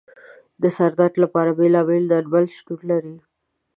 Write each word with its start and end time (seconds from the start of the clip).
د 0.61 0.63
سر 0.77 0.91
درد 0.99 1.15
لپاره 1.23 1.57
بېلابېل 1.59 2.03
درمل 2.07 2.45
شتون 2.57 2.79
لري. 2.91 3.15